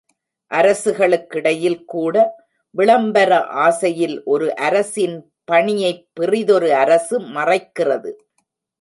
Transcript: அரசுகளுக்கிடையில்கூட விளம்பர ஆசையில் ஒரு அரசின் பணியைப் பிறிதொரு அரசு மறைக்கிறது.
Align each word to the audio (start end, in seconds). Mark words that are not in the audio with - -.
அரசுகளுக்கிடையில்கூட 0.51 2.15
விளம்பர 2.75 3.43
ஆசையில் 3.43 4.23
ஒரு 4.23 4.55
அரசின் 4.55 5.33
பணியைப் 5.43 6.07
பிறிதொரு 6.13 6.73
அரசு 6.75 7.19
மறைக்கிறது. 7.19 8.11